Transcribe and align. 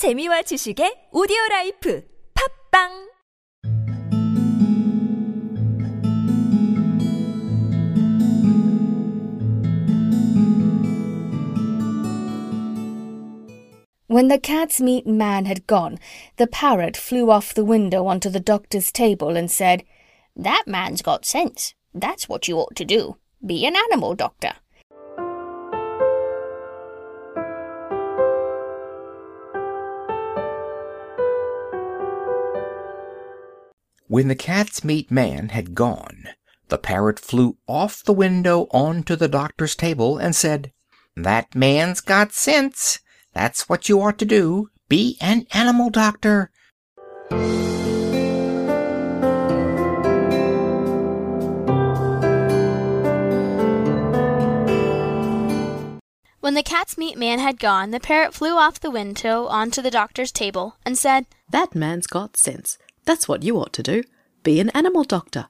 재미와 0.00 0.40
지식의 0.48 1.10
오디오 1.12 1.36
라이프 1.50 2.02
팝빵 2.32 3.10
When 14.08 14.28
the 14.28 14.38
cat's 14.38 14.80
meat 14.80 15.06
man 15.06 15.44
had 15.44 15.66
gone, 15.66 15.98
the 16.38 16.46
parrot 16.46 16.96
flew 16.96 17.30
off 17.30 17.52
the 17.52 17.62
window 17.62 18.06
onto 18.06 18.30
the 18.30 18.40
doctor's 18.40 18.90
table 18.90 19.36
and 19.36 19.50
said, 19.50 19.84
That 20.34 20.64
man's 20.66 21.02
got 21.02 21.26
sense. 21.26 21.74
That's 21.92 22.26
what 22.26 22.48
you 22.48 22.56
ought 22.56 22.74
to 22.76 22.86
do. 22.86 23.18
Be 23.44 23.66
an 23.66 23.76
animal 23.76 24.14
doctor. 24.14 24.54
When 34.10 34.26
the 34.26 34.34
cat's 34.34 34.82
meat 34.82 35.08
man 35.08 35.50
had 35.50 35.72
gone, 35.72 36.24
the 36.66 36.78
parrot 36.78 37.20
flew 37.20 37.58
off 37.68 38.02
the 38.02 38.12
window 38.12 38.66
onto 38.72 39.14
the 39.14 39.28
doctor's 39.28 39.76
table 39.76 40.18
and 40.18 40.34
said, 40.34 40.72
That 41.14 41.54
man's 41.54 42.00
got 42.00 42.32
sense. 42.32 42.98
That's 43.34 43.68
what 43.68 43.88
you 43.88 44.02
ought 44.02 44.18
to 44.18 44.24
do. 44.24 44.70
Be 44.88 45.16
an 45.20 45.46
animal 45.52 45.90
doctor. 45.90 46.50
When 56.40 56.54
the 56.54 56.64
cat's 56.64 56.98
meat 56.98 57.16
man 57.16 57.38
had 57.38 57.60
gone, 57.60 57.92
the 57.92 58.00
parrot 58.00 58.34
flew 58.34 58.56
off 58.56 58.80
the 58.80 58.90
window 58.90 59.46
onto 59.46 59.80
the 59.80 59.90
doctor's 59.92 60.32
table 60.32 60.74
and 60.84 60.98
said, 60.98 61.26
That 61.48 61.76
man's 61.76 62.08
got 62.08 62.36
sense. 62.36 62.76
That's 63.04 63.28
what 63.28 63.42
you 63.42 63.56
ought 63.56 63.72
to 63.74 63.82
do. 63.82 64.02
Be 64.42 64.60
an 64.60 64.70
animal 64.70 65.04
doctor. 65.04 65.48